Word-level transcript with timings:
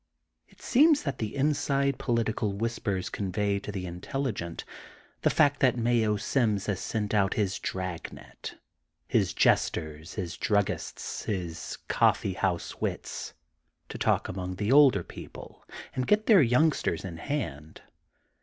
It 0.49 0.63
seems 0.63 1.03
that 1.03 1.19
the 1.19 1.35
inside 1.35 1.99
politi 1.99 2.35
cal 2.35 2.51
whispers 2.53 3.07
convey 3.07 3.59
to 3.59 3.71
the 3.71 3.85
intelligent 3.85 4.65
the 5.21 5.29
fact 5.29 5.59
that 5.59 5.77
Mayo 5.77 6.17
Sims 6.17 6.65
has 6.65 6.79
sent 6.79 7.13
out 7.13 7.35
his 7.35 7.59
dragnet:— 7.59 8.55
his 9.07 9.31
jesters, 9.31 10.15
his 10.15 10.37
druggists, 10.37 11.25
his 11.25 11.77
coffee 11.87 12.33
house 12.33 12.81
wits, 12.81 13.35
to 13.89 13.99
talk 13.99 14.27
among 14.27 14.55
the 14.55 14.71
older 14.71 15.03
people 15.03 15.63
and 15.93 16.07
get 16.07 16.25
their 16.25 16.41
youngsters 16.41 17.05
in 17.05 17.17
hand. 17.17 17.83